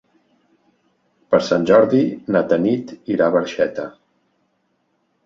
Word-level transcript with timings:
Per 1.33 1.39
Sant 1.47 1.67
Jordi 1.71 1.99
na 2.37 2.41
Tanit 2.53 2.95
irà 3.17 3.27
a 3.29 3.35
Barxeta. 3.37 3.87